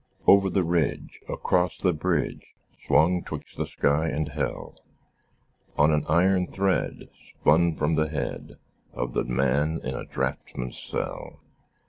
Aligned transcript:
Over 0.25 0.49
the 0.49 0.63
ridge, 0.63 1.19
Across 1.29 1.77
the 1.77 1.93
bridge, 1.93 2.55
Swung 2.87 3.21
twixt 3.23 3.55
the 3.55 3.67
sky 3.67 4.07
and 4.07 4.29
hell, 4.29 4.79
On 5.77 5.91
an 5.91 6.07
iron 6.09 6.47
thread 6.47 7.09
Spun 7.39 7.75
from 7.75 7.93
the 7.93 8.09
head 8.09 8.57
Of 8.93 9.13
the 9.13 9.23
man 9.25 9.79
in 9.83 9.93
a 9.93 10.05
draughtsman's 10.07 10.79
cell. 10.81 11.39